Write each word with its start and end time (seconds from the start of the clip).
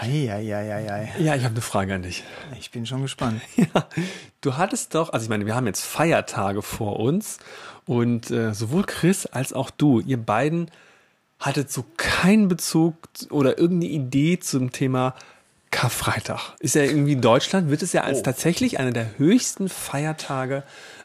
Eieieiei. 0.00 1.12
Ja, 1.18 1.34
ich 1.34 1.42
habe 1.42 1.54
eine 1.54 1.60
Frage 1.60 1.94
an 1.94 2.02
dich. 2.02 2.22
Ich 2.60 2.70
bin 2.70 2.86
schon 2.86 3.02
gespannt. 3.02 3.40
Ja, 3.56 3.88
du 4.40 4.56
hattest 4.56 4.94
doch, 4.94 5.12
also 5.12 5.24
ich 5.24 5.28
meine, 5.28 5.44
wir 5.44 5.56
haben 5.56 5.66
jetzt 5.66 5.84
Feiertage 5.84 6.62
vor 6.62 7.00
uns 7.00 7.38
und 7.86 8.30
äh, 8.30 8.54
sowohl 8.54 8.84
Chris 8.84 9.26
als 9.26 9.52
auch 9.52 9.70
du, 9.70 10.00
ihr 10.00 10.16
beiden 10.16 10.70
hattet 11.40 11.72
so 11.72 11.84
keinen 11.96 12.48
Bezug 12.48 12.94
oder 13.30 13.58
irgendeine 13.58 13.92
Idee 13.92 14.38
zum 14.38 14.70
Thema 14.70 15.14
Karfreitag. 15.70 16.54
Ist 16.60 16.76
ja 16.76 16.82
irgendwie 16.82 17.12
in 17.12 17.20
Deutschland, 17.20 17.70
wird 17.70 17.82
es 17.82 17.92
ja 17.92 18.02
als 18.02 18.20
oh. 18.20 18.22
tatsächlich 18.22 18.78
einer 18.78 18.92
der 18.92 19.18
höchsten 19.18 19.68
Feiertage 19.68 20.58
äh, 20.58 20.62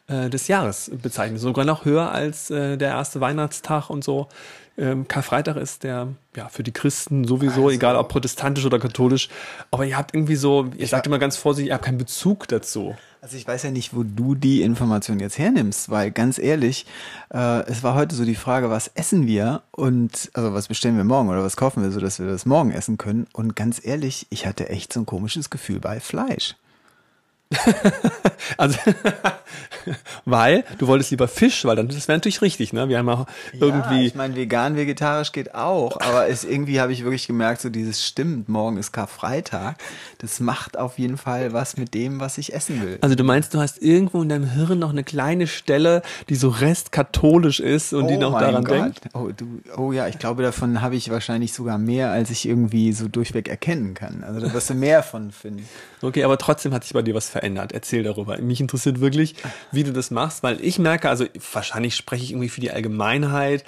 des 0.08 0.48
Jahres 0.48 0.92
bezeichnet. 1.02 1.40
Sogar 1.40 1.66
noch 1.66 1.86
höher 1.86 2.12
als 2.12 2.50
äh, 2.50 2.78
der 2.78 2.90
erste 2.90 3.22
Weihnachtstag 3.22 3.90
und 3.90 4.04
so. 4.04 4.28
Ähm, 4.76 5.08
Karfreitag 5.08 5.56
ist 5.56 5.84
der, 5.84 6.08
ja, 6.36 6.50
für 6.50 6.64
die 6.64 6.72
Christen 6.72 7.26
sowieso, 7.26 7.66
also, 7.66 7.70
egal 7.70 7.96
ob 7.96 8.10
protestantisch 8.10 8.66
oder 8.66 8.80
katholisch. 8.80 9.30
Aber 9.70 9.86
ihr 9.86 9.98
habt 9.98 10.16
irgendwie 10.16 10.36
so, 10.36 10.72
ihr 10.76 10.88
sagt 10.88 11.06
immer 11.06 11.20
ganz 11.20 11.38
vorsichtig, 11.38 11.70
ihr 11.70 11.76
habt 11.76 11.86
keinen 11.86 12.00
Bezug 12.00 12.48
dazu. 12.48 12.96
Also 13.22 13.38
ich 13.38 13.48
weiß 13.48 13.64
ja 13.64 13.72
nicht, 13.72 13.96
wo 13.96 14.04
du 14.04 14.36
die 14.36 14.64
Information 14.64 15.20
jetzt 15.20 15.38
hernimmst, 15.38 15.90
weil 15.90 16.12
ganz 16.12 16.40
ehrlich, 16.40 16.86
äh, 17.34 17.62
es 17.68 17.84
war 17.84 17.96
heute 17.96 18.16
so 18.16 18.26
die 18.26 18.36
Frage, 18.36 18.70
was 18.70 18.90
essen 18.96 19.28
wir 19.28 19.62
und 19.72 20.30
also 20.34 20.54
was 20.54 20.68
bestellen 20.68 20.98
wir 20.98 21.06
morgen 21.06 21.30
oder 21.30 21.44
was 21.44 21.56
kaufen 21.56 21.84
wir, 21.84 21.92
so 21.92 22.02
dass 22.02 22.20
wir 22.20 22.28
das 22.28 22.46
morgen 22.46 22.72
essen 22.72 22.98
können. 22.98 23.28
Und 23.32 23.56
ganz 23.56 23.80
ehrlich, 23.82 24.28
ich 24.32 24.46
hatte 24.46 24.68
echt 24.68 24.92
so 24.92 25.00
ein 25.00 25.06
komisches 25.06 25.50
Gefühl 25.50 25.80
bei 25.80 26.00
Fleisch. 26.02 26.56
also, 28.58 28.78
weil 30.26 30.64
du 30.78 30.88
wolltest 30.88 31.12
lieber 31.12 31.28
Fisch, 31.28 31.66
weil 31.66 31.76
dann 31.76 31.88
das 31.88 32.08
wäre 32.08 32.18
natürlich 32.18 32.42
richtig, 32.42 32.74
ne? 32.74 32.90
Wir 32.90 32.98
haben 32.98 33.10
auch 33.10 33.26
irgendwie. 33.54 34.02
Ja, 34.02 34.08
ich 34.08 34.16
meine, 34.16 34.36
vegan, 34.36 34.76
vegetarisch 34.76 35.32
geht 35.32 35.56
auch, 35.56 36.00
aber 36.00 36.28
es 36.28 36.44
irgendwie 36.44 36.80
habe 36.80 36.94
ich 36.94 37.04
wirklich 37.04 37.28
gemerkt, 37.28 37.62
so 37.62 37.70
dieses 37.70 38.06
stimmt, 38.06 38.50
morgen 38.50 38.78
ist 38.78 38.92
Karfreitag. 38.92 39.76
Das 40.20 40.40
macht 40.40 40.78
auf 40.78 40.98
jeden 41.00 41.18
Fall 41.18 41.54
was 41.54 41.78
mit 41.78 41.94
dem, 41.94 42.20
was 42.20 42.38
ich 42.38 42.54
essen 42.54 42.82
will. 42.82 42.98
Also 43.02 43.16
du 43.16 43.24
meinst, 43.24 43.54
du 43.54 43.60
hast 43.60 43.82
irgendwo 43.82 44.22
in 44.22 44.30
deinem 44.30 44.50
Hirn 44.50 44.80
noch 44.80 44.92
eine 44.92 45.04
kleine 45.04 45.48
Stelle, 45.48 46.02
die 46.30 46.36
so 46.36 46.50
restkatholisch 46.50 47.60
ist 47.60 47.94
und 47.94 48.06
oh 48.06 48.08
die 48.08 48.18
noch 48.18 48.40
daran 48.40 48.64
Gott. 48.64 48.76
denkt? 48.76 49.02
Oh, 49.14 49.30
du, 49.36 49.62
oh 49.78 49.92
ja, 49.92 50.08
ich 50.08 50.20
glaube, 50.20 50.44
davon 50.44 50.82
habe 50.82 50.96
ich 50.96 51.10
wahrscheinlich 51.10 51.54
sogar 51.54 51.78
mehr, 51.78 52.12
als 52.12 52.30
ich 52.30 52.48
irgendwie 52.48 52.94
so 52.94 53.08
durchweg 53.08 53.48
erkennen 53.48 53.94
kann. 53.94 54.24
Also 54.24 54.40
da 54.40 54.54
wirst 54.54 54.70
du 54.70 54.74
mehr 54.74 55.04
von 55.04 55.32
finden. 55.32 55.68
Okay, 56.02 56.24
aber 56.24 56.38
trotzdem 56.38 56.74
hat 56.74 56.84
sich 56.84 56.94
bei 56.94 57.02
dir 57.02 57.16
was 57.16 57.30
verändert. 57.30 57.43
Erzähl 57.74 58.04
darüber. 58.04 58.38
Mich 58.40 58.62
interessiert 58.62 59.00
wirklich, 59.00 59.36
wie 59.72 59.84
du 59.84 59.92
das 59.92 60.12
machst, 60.12 60.44
weil 60.44 60.60
ich 60.62 60.80
merke, 60.80 61.10
also 61.10 61.26
wahrscheinlich 61.52 61.96
spreche 61.96 62.24
ich 62.24 62.32
irgendwie 62.32 62.50
für 62.50 62.62
die 62.62 62.72
Allgemeinheit, 62.72 63.64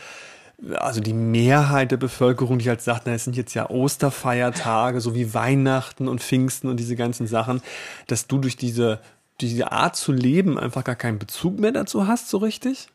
also 0.75 1.01
die 1.01 1.13
Mehrheit 1.13 1.91
der 1.91 1.97
Bevölkerung, 1.97 2.59
die 2.59 2.69
halt 2.69 2.81
sagt, 2.81 3.03
na, 3.05 3.13
es 3.13 3.25
sind 3.25 3.35
jetzt 3.35 3.53
ja 3.53 3.69
Osterfeiertage, 3.69 5.01
so 5.01 5.13
wie 5.13 5.33
Weihnachten 5.33 6.07
und 6.07 6.21
Pfingsten 6.21 6.69
und 6.69 6.79
diese 6.79 6.95
ganzen 6.95 7.27
Sachen, 7.27 7.61
dass 8.07 8.27
du 8.27 8.37
durch 8.37 8.55
diese, 8.55 8.99
diese 9.41 9.71
Art 9.71 9.95
zu 9.95 10.11
leben 10.11 10.57
einfach 10.57 10.83
gar 10.83 10.95
keinen 10.95 11.19
Bezug 11.19 11.59
mehr 11.59 11.71
dazu 11.71 12.07
hast, 12.07 12.29
so 12.29 12.38
richtig? 12.38 12.88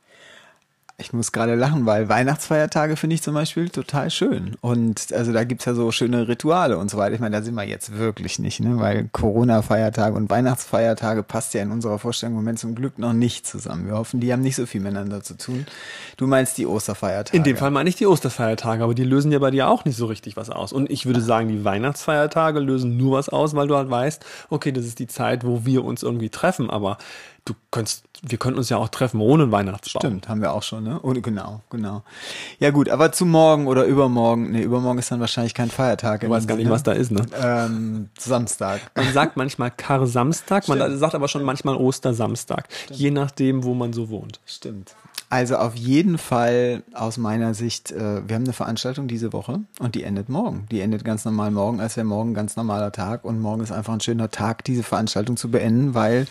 Ich 1.01 1.13
muss 1.13 1.33
gerade 1.33 1.55
lachen, 1.55 1.87
weil 1.87 2.09
Weihnachtsfeiertage 2.09 2.97
finde 2.97 3.15
ich 3.15 3.23
zum 3.23 3.35
Beispiel 3.35 3.71
total 3.71 4.11
schön. 4.11 4.57
Und 4.61 5.13
also 5.13 5.33
da 5.33 5.45
gibt's 5.45 5.65
ja 5.65 5.75
so 5.75 5.91
schöne 5.93 6.29
Rituale 6.29 6.77
und 6.79 6.91
so 6.91 6.99
weiter. 6.99 7.15
Ich 7.15 7.21
meine, 7.21 7.37
da 7.37 7.43
sind 7.43 7.55
wir 7.55 7.65
jetzt 7.65 7.97
wirklich 7.97 8.39
nicht, 8.39 8.61
ne? 8.61 8.79
Weil 8.79 9.09
Corona-Feiertage 9.11 10.15
und 10.15 10.29
Weihnachtsfeiertage 10.29 11.23
passt 11.23 11.55
ja 11.55 11.63
in 11.63 11.71
unserer 11.71 11.99
Vorstellung 11.99 12.35
im 12.35 12.43
Moment 12.43 12.59
zum 12.59 12.75
Glück 12.75 12.99
noch 12.99 13.15
nicht 13.15 13.47
zusammen. 13.47 13.87
Wir 13.87 13.95
hoffen, 13.95 14.21
die 14.21 14.33
haben 14.33 14.43
nicht 14.43 14.57
so 14.57 14.67
viel 14.67 14.81
miteinander 14.81 15.23
zu 15.23 15.37
tun. 15.37 15.67
Du 16.17 16.27
meinst 16.27 16.59
die 16.59 16.67
Osterfeiertage. 16.67 17.37
In 17.37 17.45
dem 17.45 17.57
Fall 17.57 17.71
meine 17.71 17.89
ich 17.89 17.97
die 17.97 18.07
Osterfeiertage, 18.07 18.85
aber 18.85 18.95
die 18.95 19.05
lösen 19.05 19.33
ja 19.33 19.39
bei 19.39 19.51
dir 19.51 19.69
auch 19.69 19.85
nicht 19.85 19.97
so 19.97 20.07
richtig 20.07 20.37
was 20.37 20.51
aus. 20.51 20.73
Und 20.73 20.91
ich 20.91 21.07
würde 21.07 21.23
sagen, 21.23 21.49
die 21.49 21.65
Weihnachtsfeiertage 21.65 22.61
lösen 22.61 22.97
nur 22.97 23.17
was 23.17 23.29
aus, 23.29 23.55
weil 23.55 23.69
du 23.69 23.77
halt 23.77 23.91
weißt, 23.91 24.25
okay, 24.51 24.71
das 24.71 24.85
ist 24.85 24.99
die 24.99 25.07
Zeit, 25.07 25.47
wo 25.47 25.65
wir 25.65 25.85
uns 25.85 26.03
irgendwie 26.03 26.29
treffen. 26.29 26.69
Aber 26.69 26.99
du 27.45 27.55
könntest, 27.71 28.05
wir 28.23 28.39
könnten 28.39 28.59
uns 28.59 28.69
ja 28.69 28.77
auch 28.77 28.89
treffen 28.89 29.21
ohne 29.21 29.51
Weihnachtsbaum. 29.51 30.01
Stimmt, 30.01 30.29
haben 30.29 30.41
wir 30.41 30.53
auch 30.53 30.63
schon, 30.63 30.85
ne? 30.85 30.99
Und 31.01 31.23
genau, 31.23 31.61
genau. 31.71 32.03
Ja 32.59 32.71
gut, 32.71 32.89
aber 32.89 33.13
zu 33.13 33.27
morgen 33.27 33.67
oder 33.67 33.85
übermorgen, 33.85 34.53
ne, 34.53 34.63
übermorgen 34.63 34.99
ist 34.99 35.11
dann 35.11 35.21
wahrscheinlich 35.21 35.55
kein 35.55 35.71
Feiertag. 35.71 36.21
Du 36.21 36.31
weißt 36.31 36.47
gar 36.49 36.57
nicht, 36.57 36.71
was 36.71 36.83
da 36.83 36.93
ist, 36.93 37.11
ne? 37.11 37.27
Ähm, 37.41 38.11
Samstag. 38.19 38.81
Man 38.95 39.13
sagt 39.13 39.37
manchmal 39.37 39.71
Kar-Samstag, 39.71 40.69
man 40.69 40.99
sagt 40.99 41.15
aber 41.15 41.29
schon 41.29 41.43
manchmal 41.45 41.77
Ostersamstag, 41.77 42.69
Stimmt. 42.85 43.01
je 43.01 43.11
nachdem, 43.11 43.65
wo 43.65 43.75
man 43.75 43.93
so 43.93 44.11
wohnt. 44.11 44.41
Stimmt. 44.47 44.95
Also 45.33 45.59
auf 45.59 45.77
jeden 45.77 46.19
Fall 46.19 46.83
aus 46.93 47.17
meiner 47.17 47.55
Sicht, 47.55 47.93
äh, 47.93 48.29
wir 48.29 48.35
haben 48.35 48.43
eine 48.43 48.53
Veranstaltung 48.53 49.07
diese 49.07 49.33
Woche 49.33 49.61
und 49.79 49.95
die 49.95 50.03
endet 50.03 50.29
morgen. 50.29 50.67
Die 50.73 50.81
endet 50.81 51.05
ganz 51.05 51.25
normal 51.25 51.53
morgen, 51.53 51.81
als 51.81 51.97
wäre 51.97 52.05
morgen 52.05 52.33
ein 52.33 52.35
ganz 52.35 52.57
normaler 52.57 52.91
Tag 52.91 53.25
und 53.25 53.41
morgen 53.41 53.63
ist 53.63 53.71
einfach 53.71 53.93
ein 53.93 54.01
schöner 54.01 54.33
Tag, 54.33 54.65
diese 54.65 54.83
Veranstaltung 54.83 55.37
zu 55.37 55.49
beenden, 55.49 55.95
weil 55.95 56.27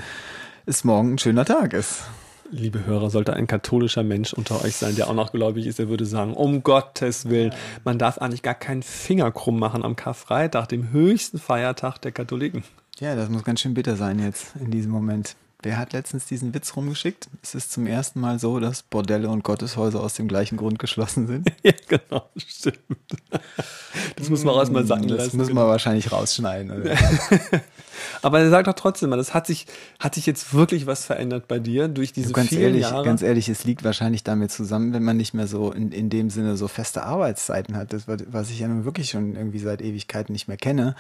es 0.66 0.84
morgen 0.84 1.14
ein 1.14 1.18
schöner 1.18 1.46
Tag 1.46 1.74
ist. 1.74 2.04
Liebe 2.52 2.86
Hörer, 2.86 3.10
sollte 3.10 3.34
ein 3.34 3.46
katholischer 3.46 4.04
Mensch 4.04 4.34
unter 4.34 4.64
euch 4.64 4.76
sein, 4.76 4.96
der 4.96 5.08
auch 5.08 5.14
noch 5.14 5.32
gläubig 5.32 5.68
ist, 5.68 5.80
er 5.80 5.88
würde 5.88 6.06
sagen, 6.06 6.34
um 6.34 6.64
Gottes 6.64 7.30
Willen, 7.30 7.54
man 7.84 8.00
darf 8.00 8.18
eigentlich 8.18 8.42
gar 8.42 8.56
keinen 8.56 8.82
Finger 8.82 9.32
krumm 9.32 9.60
machen 9.60 9.84
am 9.84 9.96
Karfreitag, 9.96 10.68
dem 10.70 10.92
höchsten 10.92 11.38
Feiertag 11.38 12.00
der 12.00 12.12
Katholiken. 12.12 12.64
Ja, 13.00 13.16
das 13.16 13.30
muss 13.30 13.44
ganz 13.44 13.62
schön 13.62 13.76
bitter 13.76 13.96
sein 13.96 14.20
jetzt 14.20 14.56
in 14.56 14.72
diesem 14.72 14.92
Moment. 14.92 15.36
Wer 15.62 15.78
hat 15.78 15.92
letztens 15.92 16.26
diesen 16.26 16.54
Witz 16.54 16.78
rumgeschickt? 16.78 17.28
Es 17.44 17.54
ist 17.54 17.74
zum 17.74 17.86
ersten 17.86 18.22
Mal 18.22 18.40
so, 18.40 18.62
dass 18.62 18.82
Bordelle 18.82 19.28
und 19.28 19.44
Gotteshäuser 19.44 20.02
aus 20.02 20.14
dem 20.14 20.30
gleichen 20.30 20.56
Grund 20.56 20.80
geschlossen 20.80 21.28
sind. 21.28 21.52
ja, 21.64 21.74
genau, 21.90 22.30
stimmt. 22.38 22.78
Das 24.16 24.30
muss 24.30 24.46
man 24.46 24.56
auch 24.56 24.60
erstmal 24.60 24.86
sagen 24.86 25.04
lassen. 25.04 25.18
Das 25.18 25.34
muss 25.34 25.52
man 25.52 25.68
wahrscheinlich 25.68 26.14
rausschneiden. 26.14 26.90
Aber 28.22 28.40
er 28.40 28.50
sagt 28.50 28.68
doch 28.68 28.74
trotzdem, 28.74 29.12
das 29.12 29.34
hat 29.34 29.48
sich, 29.48 29.66
hat 30.00 30.16
sich 30.16 30.26
jetzt 30.26 30.54
wirklich 30.54 30.88
was 30.88 31.06
verändert 31.06 31.48
bei 31.48 31.60
dir 31.60 31.88
durch 31.88 32.14
diese 32.14 32.34
ganz 32.34 32.50
vielen 32.50 32.62
ehrlich, 32.62 32.82
Jahre? 32.82 33.06
Ganz 33.06 33.22
ehrlich, 33.22 33.50
es 33.50 33.64
liegt 33.66 33.84
wahrscheinlich 33.84 34.24
damit 34.24 34.52
zusammen, 34.52 34.94
wenn 34.94 35.04
man 35.04 35.18
nicht 35.18 35.34
mehr 35.34 35.48
so 35.48 35.72
in, 35.72 35.92
in 35.92 36.10
dem 36.10 36.30
Sinne 36.30 36.58
so 36.58 36.68
feste 36.68 37.04
Arbeitszeiten 37.04 37.76
hat, 37.76 37.94
das, 37.94 38.04
was 38.08 38.50
ich 38.50 38.60
ja 38.60 38.68
nun 38.68 38.86
wirklich 38.86 39.10
schon 39.10 39.36
irgendwie 39.36 39.60
seit 39.60 39.82
Ewigkeiten 39.82 40.34
nicht 40.34 40.48
mehr 40.48 40.58
kenne, 40.58 40.96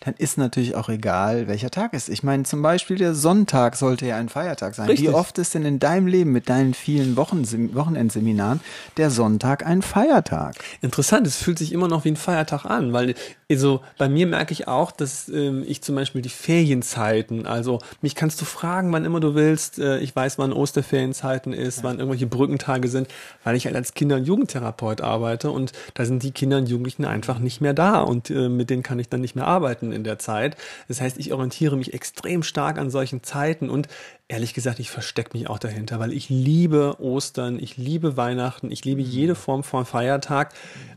dann 0.00 0.14
ist 0.16 0.38
natürlich 0.38 0.74
auch 0.74 0.88
egal, 0.88 1.48
welcher 1.48 1.70
Tag 1.70 1.92
ist. 1.92 2.08
Ich 2.08 2.22
meine, 2.22 2.44
zum 2.44 2.62
Beispiel 2.62 2.96
der 2.96 3.14
Sonntag 3.14 3.76
sollte 3.76 3.97
ja 4.06 4.16
ein 4.16 4.28
Feiertag 4.28 4.74
sein. 4.74 4.88
Richtig. 4.88 5.08
Wie 5.08 5.14
oft 5.14 5.38
ist 5.38 5.54
denn 5.54 5.64
in 5.64 5.78
deinem 5.78 6.06
Leben 6.06 6.32
mit 6.32 6.48
deinen 6.48 6.74
vielen 6.74 7.16
Wochen, 7.16 7.44
Wochenendseminaren 7.74 8.60
der 8.96 9.10
Sonntag 9.10 9.66
ein 9.66 9.82
Feiertag? 9.82 10.56
Interessant, 10.80 11.26
es 11.26 11.36
fühlt 11.36 11.58
sich 11.58 11.72
immer 11.72 11.88
noch 11.88 12.04
wie 12.04 12.10
ein 12.10 12.16
Feiertag 12.16 12.64
an, 12.64 12.92
weil 12.92 13.14
also 13.50 13.80
bei 13.96 14.10
mir 14.10 14.26
merke 14.26 14.52
ich 14.52 14.68
auch, 14.68 14.90
dass 14.90 15.30
ähm, 15.30 15.64
ich 15.66 15.82
zum 15.82 15.94
Beispiel 15.94 16.20
die 16.20 16.28
Ferienzeiten, 16.28 17.46
also 17.46 17.78
mich 18.02 18.14
kannst 18.14 18.38
du 18.42 18.44
fragen, 18.44 18.92
wann 18.92 19.06
immer 19.06 19.20
du 19.20 19.34
willst. 19.34 19.78
Äh, 19.78 20.00
ich 20.00 20.14
weiß, 20.14 20.38
wann 20.38 20.52
Osterferienzeiten 20.52 21.54
ist, 21.54 21.78
ja. 21.78 21.84
wann 21.84 21.98
irgendwelche 21.98 22.26
Brückentage 22.26 22.88
sind, 22.88 23.08
weil 23.44 23.56
ich 23.56 23.64
halt 23.64 23.74
als 23.74 23.94
Kinder- 23.94 24.16
und 24.16 24.24
Jugendtherapeut 24.24 25.00
arbeite 25.00 25.50
und 25.50 25.72
da 25.94 26.04
sind 26.04 26.22
die 26.24 26.32
Kinder 26.32 26.58
und 26.58 26.68
Jugendlichen 26.68 27.06
einfach 27.06 27.38
nicht 27.38 27.62
mehr 27.62 27.72
da 27.72 28.00
und 28.00 28.28
äh, 28.28 28.50
mit 28.50 28.68
denen 28.68 28.82
kann 28.82 28.98
ich 28.98 29.08
dann 29.08 29.22
nicht 29.22 29.34
mehr 29.34 29.46
arbeiten 29.46 29.92
in 29.92 30.04
der 30.04 30.18
Zeit. 30.18 30.56
Das 30.88 31.00
heißt, 31.00 31.16
ich 31.16 31.32
orientiere 31.32 31.78
mich 31.78 31.94
extrem 31.94 32.42
stark 32.42 32.76
an 32.76 32.90
solchen 32.90 33.22
Zeiten 33.22 33.70
und 33.70 33.87
ehrlich 34.28 34.54
gesagt, 34.54 34.78
ich 34.78 34.90
verstecke 34.90 35.36
mich 35.36 35.48
auch 35.48 35.58
dahinter, 35.58 35.98
weil 35.98 36.12
ich 36.12 36.28
liebe 36.28 36.96
Ostern, 37.00 37.58
ich 37.58 37.76
liebe 37.76 38.16
Weihnachten, 38.16 38.70
ich 38.70 38.84
liebe 38.84 39.00
jede 39.00 39.34
Form 39.34 39.64
von 39.64 39.84
Feiertag. 39.84 40.54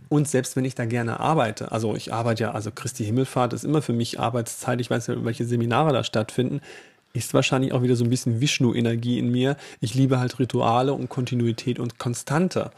Und 0.09 0.27
selbst 0.27 0.55
wenn 0.55 0.65
ich 0.65 0.75
da 0.75 0.85
gerne 0.85 1.19
arbeite, 1.19 1.71
also 1.71 1.95
ich 1.95 2.13
arbeite 2.13 2.43
ja, 2.43 2.51
also 2.51 2.71
Christi 2.71 3.05
Himmelfahrt 3.05 3.53
ist 3.53 3.63
immer 3.63 3.81
für 3.81 3.93
mich 3.93 4.19
Arbeitszeit, 4.19 4.81
ich 4.81 4.89
weiß 4.89 5.07
ja, 5.07 5.23
welche 5.23 5.45
Seminare 5.45 5.93
da 5.93 6.03
stattfinden, 6.03 6.61
ist 7.13 7.33
wahrscheinlich 7.33 7.73
auch 7.73 7.81
wieder 7.81 7.95
so 7.95 8.03
ein 8.03 8.09
bisschen 8.09 8.41
Vishnu-Energie 8.41 9.19
in 9.19 9.31
mir. 9.31 9.57
Ich 9.79 9.93
liebe 9.93 10.19
halt 10.19 10.39
Rituale 10.39 10.93
und 10.93 11.09
Kontinuität 11.09 11.79
und 11.79 11.97
Konstante. 11.97 12.71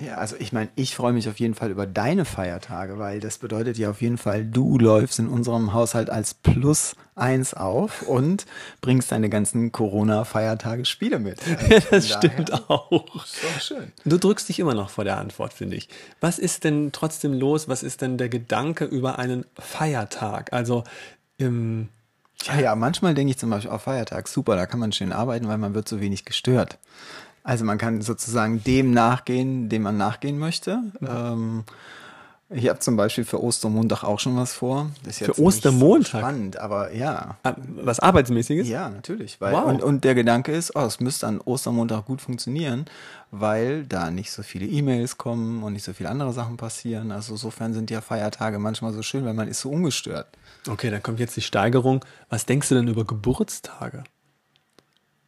Ja, 0.00 0.16
also 0.16 0.34
ich 0.36 0.52
meine, 0.52 0.70
ich 0.74 0.96
freue 0.96 1.12
mich 1.12 1.28
auf 1.28 1.38
jeden 1.38 1.54
Fall 1.54 1.70
über 1.70 1.86
deine 1.86 2.24
Feiertage, 2.24 2.98
weil 2.98 3.20
das 3.20 3.38
bedeutet 3.38 3.78
ja 3.78 3.90
auf 3.90 4.02
jeden 4.02 4.18
Fall, 4.18 4.44
du 4.44 4.76
läufst 4.76 5.20
in 5.20 5.28
unserem 5.28 5.72
Haushalt 5.72 6.10
als 6.10 6.34
Plus 6.34 6.96
eins 7.14 7.54
auf 7.54 8.02
und 8.02 8.44
bringst 8.80 9.12
deine 9.12 9.28
ganzen 9.28 9.70
Corona-Feiertage 9.70 10.84
Spiele 10.84 11.20
mit. 11.20 11.40
Also 11.70 11.86
das 11.90 12.08
stimmt 12.08 12.52
auch. 12.68 13.24
Ist 13.24 13.36
doch 13.44 13.60
schön. 13.60 13.92
Du 14.04 14.18
drückst 14.18 14.48
dich 14.48 14.58
immer 14.58 14.74
noch 14.74 14.90
vor 14.90 15.04
der 15.04 15.18
Antwort, 15.18 15.52
finde 15.52 15.76
ich. 15.76 15.88
Was 16.20 16.40
ist 16.40 16.64
denn 16.64 16.90
trotzdem 16.90 17.32
los? 17.32 17.68
Was 17.68 17.84
ist 17.84 18.00
denn 18.00 18.18
der 18.18 18.28
Gedanke 18.28 18.84
über 18.86 19.20
einen 19.20 19.46
Feiertag? 19.56 20.52
Also, 20.52 20.82
im 21.38 21.88
Ja, 22.42 22.58
ja, 22.58 22.74
manchmal 22.74 23.14
denke 23.14 23.30
ich 23.30 23.38
zum 23.38 23.50
Beispiel 23.50 23.70
auf 23.70 23.82
Feiertag, 23.82 24.26
super, 24.26 24.56
da 24.56 24.66
kann 24.66 24.80
man 24.80 24.90
schön 24.90 25.12
arbeiten, 25.12 25.46
weil 25.46 25.58
man 25.58 25.74
wird 25.74 25.88
so 25.88 26.00
wenig 26.00 26.24
gestört. 26.24 26.78
Also 27.44 27.64
man 27.64 27.76
kann 27.78 28.00
sozusagen 28.00 28.64
dem 28.64 28.90
nachgehen, 28.90 29.68
dem 29.68 29.82
man 29.82 29.98
nachgehen 29.98 30.38
möchte. 30.38 30.80
Ähm, 31.06 31.64
ich 32.48 32.68
habe 32.68 32.78
zum 32.78 32.96
Beispiel 32.96 33.24
für 33.24 33.42
Ostermontag 33.42 34.02
auch 34.02 34.18
schon 34.18 34.36
was 34.36 34.54
vor. 34.54 34.90
Das 35.02 35.20
ist 35.20 35.26
für 35.26 35.38
Ostermontag? 35.40 36.12
So 36.12 36.18
spannend, 36.18 36.56
aber 36.56 36.92
ja. 36.92 37.36
Ah, 37.42 37.54
was 37.58 38.00
Arbeitsmäßiges? 38.00 38.66
Ja, 38.66 38.88
natürlich. 38.88 39.40
Weil, 39.40 39.52
wow. 39.52 39.64
und, 39.64 39.82
und 39.82 40.04
der 40.04 40.14
Gedanke 40.14 40.52
ist, 40.52 40.74
oh, 40.74 40.80
es 40.80 41.00
müsste 41.00 41.26
an 41.26 41.40
Ostermontag 41.40 42.06
gut 42.06 42.22
funktionieren, 42.22 42.86
weil 43.30 43.84
da 43.84 44.10
nicht 44.10 44.30
so 44.30 44.42
viele 44.42 44.66
E-Mails 44.66 45.18
kommen 45.18 45.62
und 45.62 45.74
nicht 45.74 45.84
so 45.84 45.92
viele 45.92 46.08
andere 46.08 46.32
Sachen 46.32 46.56
passieren. 46.56 47.12
Also 47.12 47.32
insofern 47.32 47.74
sind 47.74 47.90
ja 47.90 48.00
Feiertage 48.00 48.58
manchmal 48.58 48.94
so 48.94 49.02
schön, 49.02 49.26
weil 49.26 49.34
man 49.34 49.48
ist 49.48 49.60
so 49.60 49.70
ungestört. 49.70 50.28
Okay, 50.66 50.90
dann 50.90 51.02
kommt 51.02 51.20
jetzt 51.20 51.36
die 51.36 51.42
Steigerung. 51.42 52.04
Was 52.30 52.46
denkst 52.46 52.70
du 52.70 52.74
denn 52.74 52.88
über 52.88 53.04
Geburtstage? 53.04 54.04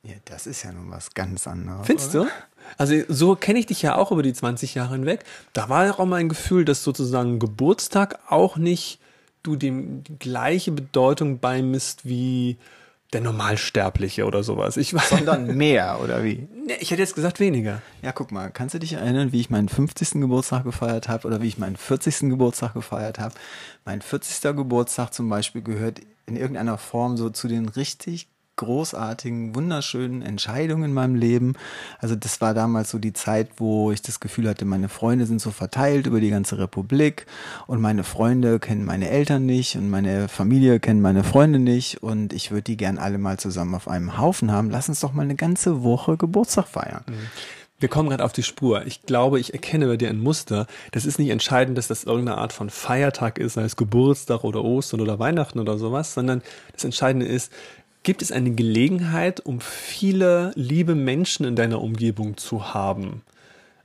Ja, 0.06 0.14
das 0.24 0.46
ist 0.46 0.62
ja 0.62 0.72
nun 0.72 0.90
was 0.90 1.14
ganz 1.14 1.48
anderes. 1.48 1.86
Findest 1.86 2.14
oder? 2.14 2.26
du? 2.26 2.30
Also 2.78 2.94
so 3.08 3.34
kenne 3.34 3.58
ich 3.58 3.66
dich 3.66 3.82
ja 3.82 3.96
auch 3.96 4.12
über 4.12 4.22
die 4.22 4.32
20 4.32 4.74
Jahre 4.74 4.94
hinweg. 4.94 5.24
Da 5.52 5.68
war 5.68 5.86
ja 5.86 5.98
auch 5.98 6.04
mal 6.04 6.16
ein 6.16 6.28
Gefühl, 6.28 6.64
dass 6.64 6.84
sozusagen 6.84 7.38
Geburtstag 7.38 8.18
auch 8.28 8.56
nicht 8.56 9.00
du 9.42 9.56
dem 9.56 10.04
die 10.04 10.18
gleiche 10.18 10.72
Bedeutung 10.72 11.40
beimisst 11.40 12.04
wie 12.04 12.56
der 13.12 13.20
Normalsterbliche 13.20 14.26
oder 14.26 14.42
sowas. 14.42 14.76
Ich 14.76 14.94
weiß. 14.94 15.08
Sondern 15.10 15.56
mehr, 15.56 16.00
oder 16.02 16.22
wie? 16.22 16.48
Nee, 16.66 16.74
ich 16.80 16.90
hätte 16.90 17.02
jetzt 17.02 17.14
gesagt 17.14 17.40
weniger. 17.40 17.82
Ja, 18.02 18.12
guck 18.12 18.30
mal, 18.30 18.50
kannst 18.50 18.74
du 18.74 18.78
dich 18.78 18.94
erinnern, 18.94 19.32
wie 19.32 19.40
ich 19.40 19.50
meinen 19.50 19.68
50. 19.68 20.20
Geburtstag 20.20 20.64
gefeiert 20.64 21.08
habe 21.08 21.26
oder 21.26 21.40
wie 21.40 21.48
ich 21.48 21.58
meinen 21.58 21.76
40. 21.76 22.30
Geburtstag 22.30 22.74
gefeiert 22.74 23.18
habe? 23.18 23.34
Mein 23.84 24.02
40. 24.02 24.56
Geburtstag 24.56 25.12
zum 25.14 25.28
Beispiel 25.28 25.62
gehört 25.62 26.00
in 26.26 26.36
irgendeiner 26.36 26.78
Form 26.78 27.16
so 27.16 27.30
zu 27.30 27.48
den 27.48 27.68
richtig 27.68 28.28
großartigen, 28.56 29.54
wunderschönen 29.54 30.22
Entscheidungen 30.22 30.84
in 30.84 30.92
meinem 30.94 31.14
Leben. 31.14 31.54
Also 31.98 32.16
das 32.16 32.40
war 32.40 32.54
damals 32.54 32.90
so 32.90 32.98
die 32.98 33.12
Zeit, 33.12 33.48
wo 33.58 33.92
ich 33.92 34.02
das 34.02 34.20
Gefühl 34.20 34.48
hatte, 34.48 34.64
meine 34.64 34.88
Freunde 34.88 35.26
sind 35.26 35.40
so 35.40 35.50
verteilt 35.50 36.06
über 36.06 36.20
die 36.20 36.30
ganze 36.30 36.58
Republik 36.58 37.26
und 37.66 37.80
meine 37.80 38.04
Freunde 38.04 38.58
kennen 38.58 38.84
meine 38.84 39.08
Eltern 39.10 39.46
nicht 39.46 39.76
und 39.76 39.90
meine 39.90 40.28
Familie 40.28 40.80
kennen 40.80 41.00
meine 41.00 41.24
Freunde 41.24 41.58
nicht 41.58 42.02
und 42.02 42.32
ich 42.32 42.50
würde 42.50 42.62
die 42.62 42.76
gern 42.76 42.98
alle 42.98 43.18
mal 43.18 43.38
zusammen 43.38 43.74
auf 43.74 43.88
einem 43.88 44.18
Haufen 44.18 44.50
haben. 44.50 44.70
Lass 44.70 44.88
uns 44.88 45.00
doch 45.00 45.12
mal 45.12 45.22
eine 45.22 45.36
ganze 45.36 45.82
Woche 45.82 46.16
Geburtstag 46.16 46.66
feiern. 46.66 47.04
Mhm. 47.06 47.28
Wir 47.78 47.90
kommen 47.90 48.08
gerade 48.08 48.24
auf 48.24 48.32
die 48.32 48.42
Spur. 48.42 48.86
Ich 48.86 49.02
glaube, 49.02 49.38
ich 49.38 49.52
erkenne 49.52 49.86
bei 49.86 49.98
dir 49.98 50.08
ein 50.08 50.20
Muster. 50.20 50.66
Das 50.92 51.04
ist 51.04 51.18
nicht 51.18 51.28
entscheidend, 51.28 51.76
dass 51.76 51.88
das 51.88 52.04
irgendeine 52.04 52.38
Art 52.38 52.54
von 52.54 52.70
Feiertag 52.70 53.38
ist, 53.38 53.54
sei 53.54 53.64
es 53.64 53.76
Geburtstag 53.76 54.44
oder 54.44 54.64
Ostern 54.64 55.02
oder 55.02 55.18
Weihnachten 55.18 55.58
oder 55.58 55.76
sowas, 55.76 56.14
sondern 56.14 56.40
das 56.72 56.84
Entscheidende 56.84 57.26
ist, 57.26 57.52
Gibt 58.06 58.22
es 58.22 58.30
eine 58.30 58.52
Gelegenheit, 58.52 59.40
um 59.40 59.60
viele 59.60 60.52
liebe 60.54 60.94
Menschen 60.94 61.44
in 61.44 61.56
deiner 61.56 61.82
Umgebung 61.82 62.36
zu 62.36 62.72
haben? 62.72 63.22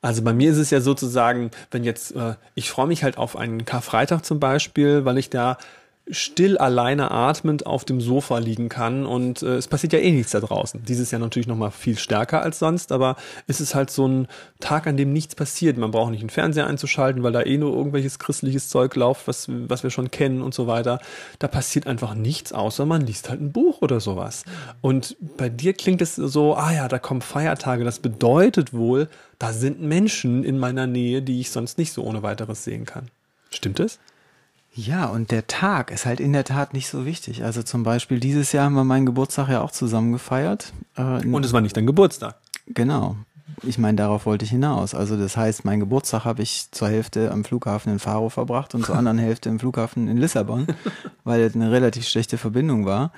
Also 0.04 0.22
bei 0.22 0.32
mir 0.32 0.52
ist 0.52 0.60
es 0.60 0.70
ja 0.70 0.80
sozusagen, 0.80 1.50
wenn 1.72 1.84
jetzt, 1.84 2.16
äh, 2.16 2.36
ich 2.54 2.70
freue 2.70 2.86
mich 2.86 3.04
halt 3.04 3.18
auf 3.18 3.36
einen 3.36 3.66
Karfreitag 3.66 4.24
zum 4.24 4.40
Beispiel, 4.40 5.06
weil 5.06 5.18
ich 5.18 5.32
da 5.32 5.58
still 6.12 6.58
alleine 6.58 7.12
atmend 7.12 7.66
auf 7.66 7.86
dem 7.86 8.02
Sofa 8.02 8.38
liegen 8.38 8.70
kann 8.70 9.06
und 9.06 9.42
äh, 9.42 9.56
es 9.56 9.68
passiert 9.68 9.94
ja 9.94 10.00
eh 10.00 10.12
nichts 10.12 10.32
da 10.32 10.40
draußen. 10.40 10.84
Dieses 10.86 11.12
Jahr 11.12 11.20
natürlich 11.20 11.48
noch 11.48 11.56
mal 11.56 11.72
viel 11.72 11.98
stärker 11.98 12.42
als 12.42 12.60
sonst, 12.60 12.92
aber 12.92 13.16
es 13.48 13.62
ist 13.62 13.74
halt 13.76 13.90
so 13.90 14.08
ein 14.08 14.28
Tag, 14.60 14.88
an 14.88 14.98
dem 14.98 15.14
nichts 15.14 15.36
passiert. 15.36 15.78
Man 15.78 15.92
braucht 15.92 16.12
nicht 16.12 16.22
einen 16.22 16.30
Fernseher 16.30 16.68
einzuschalten, 16.68 17.24
weil 17.24 17.32
da 17.32 17.42
eh 17.42 17.58
nur 17.58 17.76
irgendwelches 17.76 18.20
christliches 18.20 18.70
Zeug 18.70 18.96
läuft, 18.96 19.28
was, 19.28 19.48
was 19.50 19.84
wir 19.84 19.90
schon 19.90 20.12
kennen 20.12 20.42
und 20.42 20.54
so 20.54 20.68
weiter. 20.68 21.00
Da 21.40 21.48
passiert 21.48 21.88
einfach 21.88 22.14
nichts, 22.14 22.54
außer 22.54 22.86
man 22.86 23.02
liest 23.02 23.30
halt 23.30 23.42
ein 23.42 23.52
Buch 23.52 23.82
oder 23.82 24.00
sowas. 24.00 24.44
Und 24.82 25.16
bei 25.38 25.50
dir 25.50 25.74
klingt 25.74 26.02
es 26.02 26.16
so, 26.16 26.56
ah 26.56 26.74
ja, 26.74 26.88
da 26.88 27.00
kommen 27.00 27.22
Feiertage. 27.22 27.84
Das 27.84 28.00
bedeutet 28.00 28.74
wohl, 28.74 29.08
da 29.40 29.54
sind 29.54 29.82
Menschen 29.82 30.44
in 30.44 30.60
meiner 30.60 30.88
Nähe, 30.88 31.22
die 31.22 31.40
ich 31.40 31.52
sonst 31.52 31.78
nicht 31.78 31.94
so 31.94 32.04
ohne 32.04 32.22
weiteres 32.24 32.64
sehen 32.64 32.86
kann. 32.86 33.08
Stimmt 33.50 33.80
es? 33.80 34.00
Ja, 34.74 35.08
und 35.08 35.32
der 35.32 35.48
Tag 35.48 35.92
ist 35.92 36.06
halt 36.06 36.20
in 36.22 36.32
der 36.32 36.46
Tat 36.46 36.74
nicht 36.74 36.88
so 36.88 37.06
wichtig. 37.06 37.44
Also 37.44 37.62
zum 37.62 37.84
Beispiel 37.84 38.20
dieses 38.20 38.54
Jahr 38.54 38.66
haben 38.66 38.76
wir 38.76 38.86
meinen 38.86 39.06
Geburtstag 39.06 39.50
ja 39.50 39.62
auch 39.62 39.72
zusammen 39.72 40.14
gefeiert. 40.14 40.72
Äh, 40.96 41.26
und 41.28 41.46
es 41.46 41.52
war 41.52 41.60
nicht 41.60 41.76
dein 41.76 41.86
Geburtstag. 41.86 42.36
Genau. 42.68 43.18
Ich 43.64 43.78
meine, 43.78 43.98
darauf 43.98 44.26
wollte 44.26 44.46
ich 44.46 44.52
hinaus. 44.52 44.96
Also 44.96 45.18
das 45.18 45.36
heißt, 45.36 45.66
mein 45.66 45.82
Geburtstag 45.82 46.24
habe 46.24 46.42
ich 46.42 46.72
zur 46.72 46.88
Hälfte 46.88 47.32
am 47.32 47.44
Flughafen 47.44 47.92
in 47.92 48.00
Faro 48.00 48.30
verbracht 48.30 48.74
und 48.74 48.86
zur 48.86 48.96
anderen 48.98 49.18
Hälfte 49.18 49.50
im 49.50 49.60
Flughafen 49.60 50.08
in 50.08 50.18
Lissabon, 50.18 50.68
weil 51.26 51.42
es 51.42 51.54
eine 51.54 51.70
relativ 51.70 52.08
schlechte 52.08 52.38
Verbindung 52.38 52.86
war. 52.86 53.12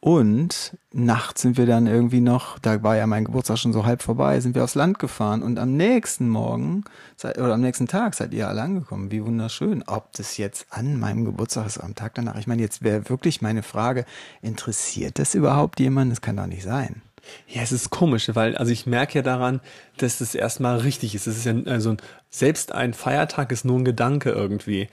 Und 0.00 0.76
nachts 0.92 1.42
sind 1.42 1.56
wir 1.56 1.66
dann 1.66 1.86
irgendwie 1.88 2.20
noch, 2.20 2.58
da 2.60 2.82
war 2.82 2.96
ja 2.96 3.06
mein 3.06 3.24
Geburtstag 3.24 3.58
schon 3.58 3.72
so 3.72 3.84
halb 3.84 4.02
vorbei, 4.02 4.38
sind 4.40 4.54
wir 4.54 4.62
aufs 4.62 4.76
Land 4.76 5.00
gefahren 5.00 5.42
und 5.42 5.58
am 5.58 5.76
nächsten 5.76 6.28
Morgen 6.28 6.84
oder 7.22 7.54
am 7.54 7.60
nächsten 7.60 7.88
Tag 7.88 8.14
seid 8.14 8.32
ihr 8.32 8.48
alle 8.48 8.62
angekommen. 8.62 9.10
Wie 9.10 9.24
wunderschön. 9.24 9.82
Ob 9.86 10.12
das 10.12 10.36
jetzt 10.36 10.66
an 10.70 11.00
meinem 11.00 11.24
Geburtstag 11.24 11.66
ist, 11.66 11.78
am 11.78 11.96
Tag 11.96 12.14
danach. 12.14 12.38
Ich 12.38 12.46
meine, 12.46 12.62
jetzt 12.62 12.82
wäre 12.82 13.08
wirklich 13.08 13.42
meine 13.42 13.64
Frage, 13.64 14.04
interessiert 14.40 15.18
das 15.18 15.34
überhaupt 15.34 15.80
jemand? 15.80 16.12
Das 16.12 16.20
kann 16.20 16.36
doch 16.36 16.46
nicht 16.46 16.62
sein. 16.62 17.02
Ja, 17.46 17.62
es 17.62 17.72
ist 17.72 17.90
komisch, 17.90 18.30
weil, 18.34 18.56
also 18.56 18.72
ich 18.72 18.86
merke 18.86 19.18
ja 19.18 19.22
daran, 19.22 19.60
dass 19.96 20.20
es 20.20 20.34
erstmal 20.34 20.78
richtig 20.78 21.14
ist. 21.14 21.26
Es 21.26 21.38
ist 21.38 21.44
ja, 21.44 21.54
also 21.66 21.96
selbst 22.30 22.72
ein 22.72 22.94
Feiertag 22.94 23.52
ist 23.52 23.64
nur 23.64 23.78
ein 23.78 23.84
Gedanke 23.84 24.30
irgendwie. 24.30 24.88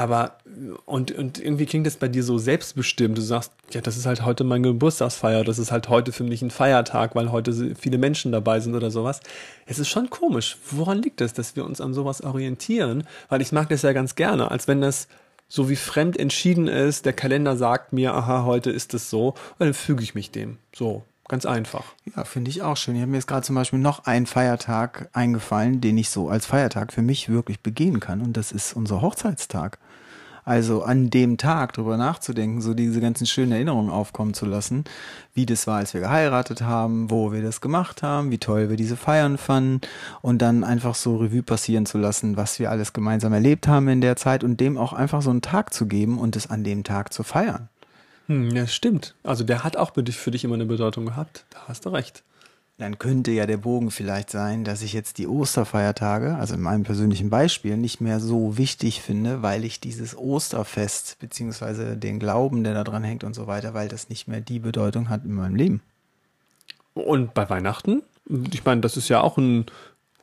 Aber 0.00 0.38
und, 0.86 1.12
und 1.12 1.38
irgendwie 1.38 1.66
klingt 1.66 1.86
das 1.86 1.96
bei 1.96 2.08
dir 2.08 2.22
so 2.22 2.38
selbstbestimmt. 2.38 3.18
Du 3.18 3.20
sagst, 3.20 3.52
ja, 3.70 3.82
das 3.82 3.98
ist 3.98 4.06
halt 4.06 4.24
heute 4.24 4.44
mein 4.44 4.62
Geburtstagsfeier, 4.62 5.44
das 5.44 5.58
ist 5.58 5.72
halt 5.72 5.90
heute 5.90 6.12
für 6.12 6.24
mich 6.24 6.40
ein 6.40 6.50
Feiertag, 6.50 7.14
weil 7.14 7.30
heute 7.30 7.74
viele 7.78 7.98
Menschen 7.98 8.32
dabei 8.32 8.60
sind 8.60 8.74
oder 8.74 8.90
sowas. 8.90 9.20
Es 9.66 9.78
ist 9.78 9.90
schon 9.90 10.08
komisch. 10.08 10.56
Woran 10.70 11.02
liegt 11.02 11.20
es, 11.20 11.34
dass 11.34 11.54
wir 11.54 11.66
uns 11.66 11.82
an 11.82 11.92
sowas 11.92 12.22
orientieren? 12.22 13.04
Weil 13.28 13.42
ich 13.42 13.52
mag 13.52 13.68
das 13.68 13.82
ja 13.82 13.92
ganz 13.92 14.14
gerne, 14.14 14.50
als 14.50 14.66
wenn 14.68 14.80
das 14.80 15.06
so 15.48 15.68
wie 15.68 15.76
fremd 15.76 16.18
entschieden 16.18 16.66
ist, 16.66 17.04
der 17.04 17.12
Kalender 17.12 17.58
sagt 17.58 17.92
mir, 17.92 18.14
aha, 18.14 18.46
heute 18.46 18.70
ist 18.70 18.94
es 18.94 19.10
so, 19.10 19.34
und 19.58 19.66
dann 19.66 19.74
füge 19.74 20.02
ich 20.02 20.14
mich 20.14 20.30
dem. 20.30 20.56
So, 20.74 21.04
Ganz 21.30 21.46
einfach. 21.46 21.84
Ja, 22.16 22.24
finde 22.24 22.50
ich 22.50 22.62
auch 22.62 22.76
schön. 22.76 22.96
Ich 22.96 23.02
habe 23.02 23.12
mir 23.12 23.18
jetzt 23.18 23.28
gerade 23.28 23.46
zum 23.46 23.54
Beispiel 23.54 23.78
noch 23.78 24.04
einen 24.04 24.26
Feiertag 24.26 25.10
eingefallen, 25.12 25.80
den 25.80 25.96
ich 25.96 26.10
so 26.10 26.28
als 26.28 26.44
Feiertag 26.44 26.92
für 26.92 27.02
mich 27.02 27.28
wirklich 27.28 27.60
begehen 27.60 28.00
kann. 28.00 28.20
Und 28.20 28.36
das 28.36 28.50
ist 28.50 28.72
unser 28.72 29.00
Hochzeitstag. 29.00 29.78
Also 30.50 30.82
an 30.82 31.10
dem 31.10 31.36
Tag 31.36 31.74
drüber 31.74 31.96
nachzudenken, 31.96 32.60
so 32.60 32.74
diese 32.74 33.00
ganzen 33.00 33.24
schönen 33.24 33.52
Erinnerungen 33.52 33.88
aufkommen 33.88 34.34
zu 34.34 34.46
lassen, 34.46 34.82
wie 35.32 35.46
das 35.46 35.68
war, 35.68 35.76
als 35.76 35.94
wir 35.94 36.00
geheiratet 36.00 36.62
haben, 36.62 37.08
wo 37.08 37.30
wir 37.30 37.40
das 37.40 37.60
gemacht 37.60 38.02
haben, 38.02 38.32
wie 38.32 38.38
toll 38.38 38.68
wir 38.68 38.76
diese 38.76 38.96
Feiern 38.96 39.38
fanden 39.38 39.80
und 40.22 40.42
dann 40.42 40.64
einfach 40.64 40.96
so 40.96 41.18
Revue 41.18 41.44
passieren 41.44 41.86
zu 41.86 41.98
lassen, 41.98 42.36
was 42.36 42.58
wir 42.58 42.72
alles 42.72 42.92
gemeinsam 42.92 43.32
erlebt 43.32 43.68
haben 43.68 43.86
in 43.86 44.00
der 44.00 44.16
Zeit 44.16 44.42
und 44.42 44.58
dem 44.58 44.76
auch 44.76 44.92
einfach 44.92 45.22
so 45.22 45.30
einen 45.30 45.40
Tag 45.40 45.72
zu 45.72 45.86
geben 45.86 46.18
und 46.18 46.34
es 46.34 46.50
an 46.50 46.64
dem 46.64 46.82
Tag 46.82 47.12
zu 47.12 47.22
feiern. 47.22 47.68
Hm, 48.26 48.50
ja, 48.50 48.66
stimmt. 48.66 49.14
Also 49.22 49.44
der 49.44 49.62
hat 49.62 49.76
auch 49.76 49.94
für 49.94 50.02
dich, 50.02 50.16
für 50.16 50.32
dich 50.32 50.42
immer 50.42 50.56
eine 50.56 50.66
Bedeutung 50.66 51.06
gehabt. 51.06 51.44
Da 51.50 51.58
hast 51.68 51.86
du 51.86 51.90
recht. 51.90 52.24
Dann 52.80 52.98
könnte 52.98 53.30
ja 53.30 53.44
der 53.44 53.58
Bogen 53.58 53.90
vielleicht 53.90 54.30
sein, 54.30 54.64
dass 54.64 54.80
ich 54.80 54.94
jetzt 54.94 55.18
die 55.18 55.28
Osterfeiertage, 55.28 56.36
also 56.36 56.54
in 56.54 56.62
meinem 56.62 56.82
persönlichen 56.82 57.28
Beispiel, 57.28 57.76
nicht 57.76 58.00
mehr 58.00 58.20
so 58.20 58.56
wichtig 58.56 59.02
finde, 59.02 59.42
weil 59.42 59.66
ich 59.66 59.80
dieses 59.80 60.16
Osterfest 60.16 61.18
beziehungsweise 61.18 61.98
den 61.98 62.18
Glauben, 62.18 62.64
der 62.64 62.72
da 62.72 62.82
dran 62.82 63.04
hängt 63.04 63.22
und 63.22 63.34
so 63.34 63.46
weiter, 63.46 63.74
weil 63.74 63.88
das 63.88 64.08
nicht 64.08 64.28
mehr 64.28 64.40
die 64.40 64.60
Bedeutung 64.60 65.10
hat 65.10 65.26
in 65.26 65.34
meinem 65.34 65.56
Leben. 65.56 65.82
Und 66.94 67.34
bei 67.34 67.50
Weihnachten? 67.50 68.00
Ich 68.50 68.64
meine, 68.64 68.80
das 68.80 68.96
ist 68.96 69.10
ja 69.10 69.20
auch 69.20 69.36
ein 69.36 69.66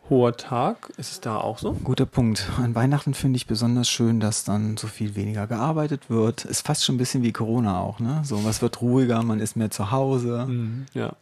hoher 0.10 0.36
Tag. 0.36 0.92
Ist 0.98 1.12
es 1.12 1.22
da 1.22 1.38
auch 1.38 1.60
so? 1.60 1.74
Guter 1.74 2.08
Punkt. 2.08 2.50
An 2.58 2.74
Weihnachten 2.74 3.14
finde 3.14 3.38
ich 3.38 3.46
besonders 3.46 3.88
schön, 3.88 4.20
dass 4.20 4.46
dann 4.46 4.78
so 4.78 4.88
viel 4.88 5.14
weniger 5.14 5.46
gearbeitet 5.46 6.10
wird. 6.10 6.46
Ist 6.46 6.66
fast 6.66 6.84
schon 6.84 6.96
ein 6.96 6.98
bisschen 6.98 7.22
wie 7.22 7.34
Corona 7.34 7.80
auch, 7.80 8.00
ne? 8.00 8.22
So, 8.24 8.44
was 8.44 8.64
wird 8.64 8.82
ruhiger, 8.82 9.22
man 9.22 9.42
ist 9.42 9.58
mehr 9.58 9.70
zu 9.70 9.92
Hause. 9.92 10.48
Mhm, 10.48 10.88
ja. 10.96 11.14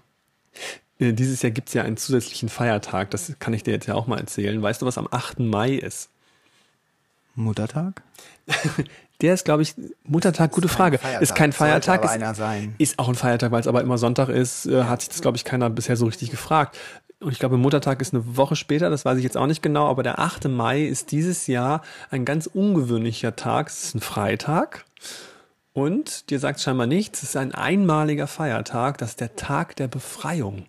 Äh, 1.00 1.14
dieses 1.14 1.42
Jahr 1.42 1.52
gibt 1.52 1.70
es 1.70 1.74
ja 1.74 1.84
einen 1.84 1.98
zusätzlichen 1.98 2.50
Feiertag, 2.50 3.12
das 3.12 3.34
kann 3.40 3.54
ich 3.54 3.64
dir 3.64 3.72
jetzt 3.72 3.88
ja 3.88 3.96
auch 3.96 4.08
mal 4.08 4.20
erzählen. 4.20 4.62
Weißt 4.62 4.82
du, 4.82 4.86
was 4.86 4.98
am 4.98 5.08
8. 5.10 5.40
Mai 5.40 5.72
ist? 5.72 6.10
Muttertag? 7.36 8.02
Der 9.22 9.34
ist, 9.34 9.46
glaube 9.46 9.62
ich, 9.62 9.76
Muttertag, 10.04 10.52
gute 10.52 10.68
Frage. 10.68 10.98
Feiertag. 10.98 11.22
Ist 11.22 11.36
kein 11.36 11.54
Feiertag. 11.54 12.04
Ist, 12.04 12.12
einer 12.12 12.36
sein. 12.36 12.76
ist 12.78 13.00
auch 13.00 13.08
ein 13.08 13.16
Feiertag, 13.16 13.52
weil 13.52 13.62
es 13.62 13.68
aber 13.68 13.82
immer 13.82 13.98
Sonntag 13.98 14.28
ist, 14.28 14.66
äh, 14.66 14.84
hat 14.84 15.02
sich 15.02 15.10
das, 15.10 15.22
glaube 15.22 15.38
ich, 15.38 15.46
keiner 15.46 15.70
bisher 15.70 15.96
so 15.96 16.06
richtig 16.06 16.32
gefragt. 16.32 16.78
Und 17.22 17.32
ich 17.32 17.40
glaube, 17.40 17.58
Muttertag 17.58 18.02
ist 18.02 18.14
eine 18.14 18.36
Woche 18.36 18.58
später, 18.58 18.90
das 18.90 19.06
weiß 19.06 19.18
ich 19.18 19.24
jetzt 19.24 19.38
auch 19.38 19.48
nicht 19.48 19.62
genau, 19.62 19.88
aber 19.88 20.04
der 20.04 20.20
8. 20.20 20.50
Mai 20.50 20.84
ist 20.84 21.12
dieses 21.12 21.48
Jahr 21.48 21.82
ein 22.12 22.26
ganz 22.26 22.46
ungewöhnlicher 22.48 23.38
Tag. 23.38 23.70
Es 23.70 23.86
ist 23.86 23.96
ein 23.96 24.02
Freitag. 24.02 24.86
Und 25.72 26.30
dir 26.30 26.40
sagt 26.40 26.60
scheinbar 26.60 26.88
nichts, 26.88 27.24
es 27.24 27.30
ist 27.30 27.38
ein 27.38 27.54
einmaliger 27.54 28.28
Feiertag, 28.28 28.98
das 28.98 29.12
ist 29.12 29.22
der 29.22 29.36
Tag 29.36 29.76
der 29.78 29.88
Befreiung. 29.88 30.66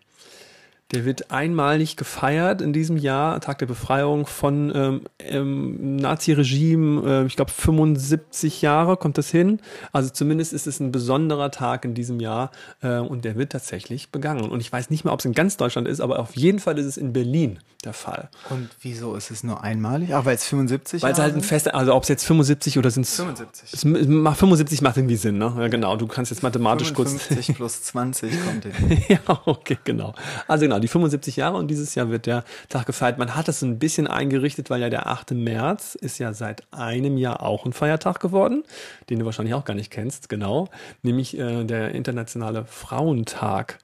Der 0.92 1.04
wird 1.04 1.32
einmalig 1.32 1.96
gefeiert 1.96 2.62
in 2.62 2.72
diesem 2.72 2.96
Jahr, 2.96 3.40
Tag 3.40 3.58
der 3.58 3.66
Befreiung 3.66 4.24
von 4.26 4.72
ähm, 4.72 5.00
ähm, 5.18 5.96
Nazi-Regime, 5.96 7.22
äh, 7.22 7.26
ich 7.26 7.34
glaube 7.34 7.50
75 7.50 8.62
Jahre 8.62 8.96
kommt 8.96 9.18
das 9.18 9.28
hin. 9.28 9.60
Also 9.92 10.10
zumindest 10.10 10.52
ist 10.52 10.68
es 10.68 10.78
ein 10.78 10.92
besonderer 10.92 11.50
Tag 11.50 11.84
in 11.84 11.94
diesem 11.94 12.20
Jahr 12.20 12.52
äh, 12.82 12.98
und 12.98 13.24
der 13.24 13.36
wird 13.36 13.50
tatsächlich 13.50 14.10
begangen. 14.10 14.48
Und 14.48 14.60
ich 14.60 14.70
weiß 14.70 14.90
nicht 14.90 15.04
mehr, 15.04 15.12
ob 15.12 15.18
es 15.18 15.24
in 15.24 15.32
ganz 15.32 15.56
Deutschland 15.56 15.88
ist, 15.88 16.00
aber 16.00 16.20
auf 16.20 16.36
jeden 16.36 16.60
Fall 16.60 16.78
ist 16.78 16.86
es 16.86 16.96
in 16.96 17.12
Berlin 17.12 17.58
der 17.84 17.92
Fall. 17.92 18.28
Und 18.50 18.68
wieso 18.80 19.14
ist 19.14 19.30
es 19.30 19.44
nur 19.44 19.62
einmalig? 19.62 20.12
Ach, 20.12 20.24
weil 20.24 20.34
es 20.34 20.44
75 20.44 21.02
Weil 21.02 21.12
es 21.12 21.18
halt 21.18 21.34
ein 21.34 21.42
fest, 21.42 21.72
also 21.72 21.94
ob 21.94 22.02
es 22.02 22.08
jetzt 22.08 22.24
75 22.24 22.78
oder 22.78 22.90
sind 22.90 23.04
es 23.04 23.16
75. 23.16 23.72
Es 23.72 23.84
macht 23.84 24.38
75 24.38 24.82
macht 24.82 24.96
irgendwie 24.96 25.16
Sinn, 25.16 25.38
ne? 25.38 25.54
Ja, 25.58 25.68
genau. 25.68 25.96
Du 25.96 26.06
kannst 26.06 26.30
jetzt 26.30 26.42
mathematisch 26.42 26.92
55 26.92 27.46
kurz. 27.46 27.56
plus 27.56 27.82
20 27.82 28.32
kommt 28.44 28.64
hin. 28.64 29.02
ja, 29.08 29.18
okay, 29.46 29.78
genau. 29.84 30.14
Also 30.48 30.64
genau, 30.64 30.75
die 30.80 30.88
75 30.88 31.36
Jahre 31.36 31.56
und 31.56 31.68
dieses 31.68 31.94
Jahr 31.94 32.10
wird 32.10 32.26
der 32.26 32.44
Tag 32.68 32.86
gefeiert. 32.86 33.18
Man 33.18 33.34
hat 33.34 33.48
das 33.48 33.62
ein 33.62 33.78
bisschen 33.78 34.06
eingerichtet, 34.06 34.70
weil 34.70 34.80
ja 34.80 34.90
der 34.90 35.06
8. 35.06 35.32
März 35.32 35.94
ist 35.94 36.18
ja 36.18 36.32
seit 36.32 36.62
einem 36.72 37.16
Jahr 37.16 37.42
auch 37.42 37.66
ein 37.66 37.72
Feiertag 37.72 38.20
geworden, 38.20 38.64
den 39.10 39.18
du 39.18 39.24
wahrscheinlich 39.24 39.54
auch 39.54 39.64
gar 39.64 39.74
nicht 39.74 39.90
kennst, 39.90 40.28
genau. 40.28 40.68
Nämlich 41.02 41.38
äh, 41.38 41.64
der 41.64 41.92
internationale 41.92 42.64
Frauentag 42.64 43.78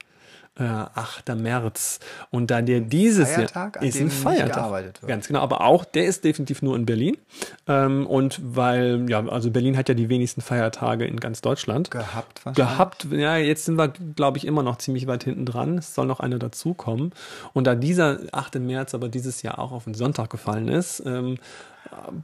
äh, 0.59 0.65
8. 0.65 1.35
März. 1.37 2.01
Und 2.31 2.51
da 2.51 2.63
der 2.63 2.81
dieses 2.81 3.31
Feiertag, 3.31 3.77
Jahr 3.77 3.85
ist 3.85 4.01
ein 4.01 4.11
Feiertag. 4.11 4.55
gearbeitet 4.55 5.03
wird. 5.03 5.09
Ganz 5.09 5.29
genau, 5.29 5.41
aber 5.41 5.63
auch, 5.63 5.85
der 5.85 6.05
ist 6.05 6.25
definitiv 6.25 6.63
nur 6.63 6.77
in 6.77 6.87
Berlin. 6.87 7.17
Ähm, 7.67 8.07
und 8.07 8.41
weil, 8.43 9.07
ja, 9.09 9.27
also 9.27 9.51
Berlin 9.51 9.77
hat 9.77 9.89
ja 9.89 9.95
die 9.95 10.09
wenigsten 10.09 10.41
Feiertage 10.41 11.07
in 11.07 11.19
ganz 11.21 11.41
Deutschland. 11.41 11.91
Gehabt 11.91 12.45
wahrscheinlich. 12.45 12.57
Gehabt, 12.57 13.07
ja, 13.11 13.37
jetzt 13.37 13.65
sind 13.65 13.77
wir, 13.77 13.89
glaube 13.89 14.39
ich, 14.39 14.47
immer 14.47 14.63
noch 14.63 14.77
ziemlich 14.77 15.07
weit 15.07 15.25
hinten 15.25 15.47
dran. 15.47 15.79
Es 15.79 15.95
soll 15.95 16.07
noch 16.07 16.21
einer 16.21 16.39
dazukommen. 16.39 17.13
Und 17.53 17.67
da 17.67 17.75
dieser 17.75 18.21
8. 18.33 18.57
März 18.57 18.95
aber 18.95 19.09
dieses 19.09 19.43
Jahr 19.43 19.59
auch 19.59 19.73
auf 19.73 19.85
den 19.85 19.95
Sonntag 19.95 20.31
gefallen 20.31 20.69
ist, 20.69 21.03
ähm, 21.07 21.39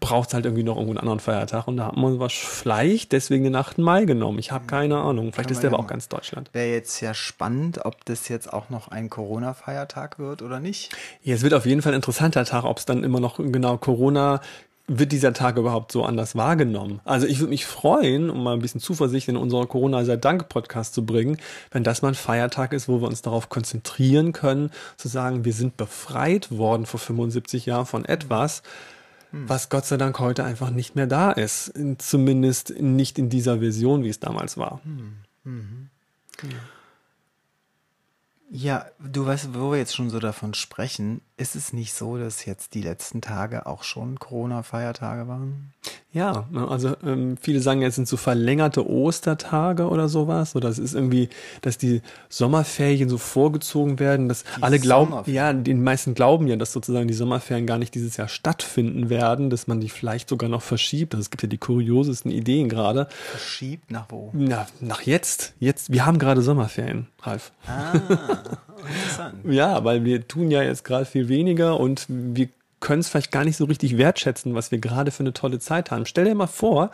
braucht 0.00 0.28
es 0.28 0.34
halt 0.34 0.44
irgendwie 0.44 0.62
noch 0.62 0.76
irgendwo 0.76 0.92
einen 0.92 0.98
anderen 0.98 1.20
Feiertag. 1.20 1.68
Und 1.68 1.76
da 1.76 1.87
haben 1.87 2.00
wir 2.00 2.18
was 2.18 2.32
vielleicht 2.32 3.12
deswegen 3.12 3.44
den 3.44 3.54
8. 3.54 3.78
Mai 3.78 4.04
genommen. 4.04 4.38
Ich 4.38 4.52
habe 4.52 4.66
keine 4.66 4.98
Ahnung. 4.98 5.32
Vielleicht 5.32 5.50
ist 5.50 5.58
man 5.58 5.70
der 5.70 5.72
aber 5.72 5.84
auch 5.84 5.88
ganz 5.88 6.08
Deutschland. 6.08 6.50
Wäre 6.52 6.70
jetzt 6.70 7.00
ja 7.00 7.14
spannend, 7.14 7.84
ob 7.84 8.04
das 8.04 8.28
jetzt 8.28 8.52
auch 8.52 8.70
noch 8.70 8.88
ein 8.88 9.10
Corona-Feiertag 9.10 10.18
wird 10.18 10.42
oder 10.42 10.60
nicht. 10.60 10.90
Ja, 11.22 11.34
es 11.34 11.42
wird 11.42 11.54
auf 11.54 11.66
jeden 11.66 11.82
Fall 11.82 11.92
ein 11.92 11.96
interessanter 11.96 12.44
Tag, 12.44 12.64
ob 12.64 12.78
es 12.78 12.87
dann 12.87 13.04
immer 13.04 13.20
noch 13.20 13.37
genau 13.37 13.76
Corona 13.76 14.40
wird 14.88 15.12
dieser 15.12 15.34
Tag 15.34 15.58
überhaupt 15.58 15.92
so 15.92 16.02
anders 16.02 16.34
wahrgenommen? 16.34 17.00
Also 17.04 17.26
ich 17.26 17.40
würde 17.40 17.50
mich 17.50 17.66
freuen, 17.66 18.30
um 18.30 18.42
mal 18.42 18.54
ein 18.54 18.60
bisschen 18.60 18.80
Zuversicht 18.80 19.28
in 19.28 19.37
unsere 19.37 19.66
Corona 19.66 20.02
sei 20.04 20.16
Dank 20.16 20.48
Podcast 20.48 20.94
zu 20.94 21.04
bringen, 21.04 21.37
wenn 21.70 21.84
das 21.84 22.00
mal 22.00 22.08
ein 22.08 22.14
Feiertag 22.14 22.72
ist, 22.72 22.88
wo 22.88 23.02
wir 23.02 23.06
uns 23.06 23.20
darauf 23.20 23.50
konzentrieren 23.50 24.32
können, 24.32 24.70
zu 24.96 25.08
sagen, 25.08 25.44
wir 25.44 25.52
sind 25.52 25.76
befreit 25.76 26.50
worden 26.50 26.87
vor 26.87 26.98
75 26.98 27.66
Jahren 27.66 27.84
von 27.84 28.06
etwas, 28.06 28.62
was 29.32 29.68
Gott 29.68 29.87
sei 29.87 29.97
Dank 29.97 30.18
heute 30.18 30.44
einfach 30.44 30.70
nicht 30.70 30.94
mehr 30.94 31.06
da 31.06 31.32
ist. 31.32 31.73
Zumindest 31.99 32.80
nicht 32.80 33.18
in 33.18 33.28
dieser 33.28 33.58
Version, 33.58 34.04
wie 34.04 34.08
es 34.08 34.20
damals 34.20 34.56
war. 34.56 34.80
Ja, 38.50 38.87
du 38.99 39.26
weißt, 39.26 39.54
wo 39.54 39.73
wir 39.73 39.78
jetzt 39.78 39.94
schon 39.94 40.11
so 40.11 40.18
davon 40.18 40.54
sprechen, 40.54 41.20
ist 41.38 41.54
es 41.54 41.73
nicht 41.73 41.95
so, 41.95 42.18
dass 42.18 42.45
jetzt 42.45 42.75
die 42.75 42.83
letzten 42.83 43.21
Tage 43.21 43.66
auch 43.66 43.85
schon 43.85 44.18
Corona-Feiertage 44.18 45.28
waren? 45.28 45.73
Ja, 46.12 46.47
ne, 46.50 46.66
also 46.66 46.97
ähm, 47.04 47.37
viele 47.40 47.61
sagen, 47.61 47.83
jetzt 47.83 47.95
sind 47.95 48.09
so 48.09 48.16
verlängerte 48.16 48.88
Ostertage 48.88 49.88
oder 49.88 50.09
sowas. 50.09 50.57
Oder 50.57 50.68
es 50.68 50.78
ist 50.78 50.95
irgendwie, 50.95 51.28
dass 51.61 51.78
die 51.78 52.02
Sommerferien 52.28 53.09
so 53.09 53.18
vorgezogen 53.18 53.99
werden, 53.99 54.28
dass 54.28 54.45
alle 54.61 54.80
glauben, 54.80 55.30
ja, 55.30 55.52
die 55.52 55.75
meisten 55.75 56.14
glauben 56.14 56.49
ja, 56.49 56.57
dass 56.57 56.73
sozusagen 56.73 57.07
die 57.09 57.14
Sommerferien 57.14 57.66
gar 57.66 57.78
nicht 57.78 57.95
dieses 57.95 58.16
Jahr 58.16 58.28
stattfinden 58.28 59.11
werden, 59.11 59.49
dass 59.49 59.66
man 59.66 59.80
die 59.80 59.90
vielleicht 59.90 60.28
sogar 60.30 60.49
noch 60.49 60.62
verschiebt. 60.62 61.14
Also 61.14 61.23
es 61.23 61.30
gibt 61.30 61.42
ja 61.42 61.49
die 61.49 61.59
kuriosesten 61.59 62.33
Ideen 62.33 62.68
gerade. 62.68 63.07
Verschiebt 63.30 63.90
nach 63.90 64.07
wo? 64.09 64.30
Na, 64.33 64.66
nach 64.80 65.02
jetzt, 65.02 65.54
jetzt, 65.61 65.92
wir 65.92 66.04
haben 66.04 66.18
gerade 66.18 66.42
Sommerferien, 66.42 67.07
Ralf. 67.23 67.52
Ah, 67.66 67.92
interessant. 68.88 69.35
Ja, 69.45 69.85
weil 69.85 70.04
wir 70.04 70.26
tun 70.26 70.50
ja 70.50 70.62
jetzt 70.62 70.85
gerade 70.85 71.04
viel 71.04 71.28
weniger 71.28 71.78
und 71.78 72.07
wir 72.09 72.49
können 72.80 73.00
es 73.00 73.09
vielleicht 73.09 73.33
gar 73.33 73.45
nicht 73.45 73.57
so 73.57 73.64
richtig 73.64 73.99
wertschätzen, 73.99 74.54
was 74.54 74.71
wir 74.71 74.78
gerade 74.78 75.11
für 75.11 75.25
eine 75.25 75.33
tolle 75.33 75.59
Zeit 75.59 75.90
haben. 75.90 76.07
Stell 76.07 76.25
dir 76.25 76.35
mal 76.35 76.47
vor, 76.47 76.90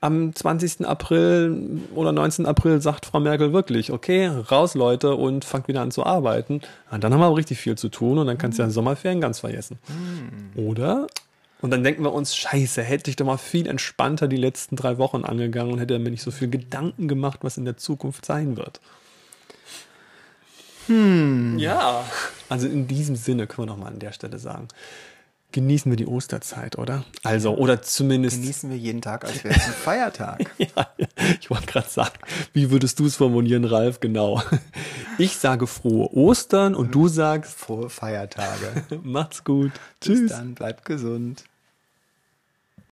am 0.00 0.34
20. 0.34 0.86
April 0.86 1.80
oder 1.94 2.12
19. 2.12 2.44
April 2.44 2.82
sagt 2.82 3.06
Frau 3.06 3.20
Merkel 3.20 3.52
wirklich, 3.52 3.92
okay, 3.92 4.26
raus 4.26 4.74
Leute 4.74 5.14
und 5.14 5.44
fangt 5.44 5.68
wieder 5.68 5.80
an 5.80 5.90
zu 5.90 6.04
arbeiten. 6.04 6.60
Ja, 6.90 6.98
dann 6.98 7.12
haben 7.12 7.20
wir 7.20 7.26
aber 7.26 7.36
richtig 7.36 7.58
viel 7.58 7.76
zu 7.76 7.88
tun 7.88 8.18
und 8.18 8.26
dann 8.26 8.36
kannst 8.36 8.58
du 8.58 8.62
ja 8.62 8.70
Sommerferien 8.70 9.20
ganz 9.20 9.40
vergessen. 9.40 9.78
Oder? 10.56 11.06
Und 11.60 11.70
dann 11.70 11.84
denken 11.84 12.02
wir 12.02 12.12
uns, 12.12 12.34
scheiße, 12.34 12.82
hätte 12.82 13.08
ich 13.08 13.16
doch 13.16 13.24
mal 13.24 13.36
viel 13.36 13.68
entspannter 13.68 14.26
die 14.26 14.36
letzten 14.36 14.74
drei 14.74 14.98
Wochen 14.98 15.24
angegangen 15.24 15.72
und 15.72 15.78
hätte 15.78 15.96
mir 16.00 16.10
nicht 16.10 16.22
so 16.22 16.32
viel 16.32 16.50
Gedanken 16.50 17.06
gemacht, 17.06 17.38
was 17.42 17.56
in 17.56 17.64
der 17.64 17.76
Zukunft 17.76 18.26
sein 18.26 18.56
wird. 18.56 18.80
Hm. 20.86 21.58
Ja. 21.58 22.04
Also 22.48 22.66
in 22.66 22.86
diesem 22.86 23.16
Sinne 23.16 23.46
können 23.46 23.68
wir 23.68 23.72
noch 23.72 23.78
mal 23.78 23.88
an 23.88 23.98
der 23.98 24.12
Stelle 24.12 24.38
sagen, 24.38 24.68
genießen 25.52 25.90
wir 25.92 25.96
die 25.96 26.06
Osterzeit, 26.06 26.78
oder? 26.78 27.04
Also, 27.22 27.54
oder 27.56 27.82
zumindest. 27.82 28.40
Genießen 28.40 28.70
wir 28.70 28.76
jeden 28.76 29.02
Tag, 29.02 29.24
als 29.24 29.44
wäre 29.44 29.54
es 29.54 29.66
ein 29.66 29.72
Feiertag. 29.84 30.50
Ja, 30.58 30.88
ich 31.40 31.50
wollte 31.50 31.66
gerade 31.66 31.88
sagen, 31.88 32.18
wie 32.52 32.70
würdest 32.70 32.98
du 32.98 33.06
es 33.06 33.16
formulieren, 33.16 33.64
Ralf? 33.64 34.00
Genau. 34.00 34.42
Ich 35.18 35.36
sage 35.36 35.66
frohe 35.66 36.10
Ostern 36.14 36.74
und 36.74 36.94
du 36.94 37.08
sagst, 37.08 37.54
Frohe 37.54 37.90
Feiertage. 37.90 38.82
macht's 39.02 39.44
gut. 39.44 39.72
Bis 40.00 40.18
Tschüss. 40.18 40.30
dann, 40.32 40.54
bleibt 40.54 40.84
gesund. 40.84 41.44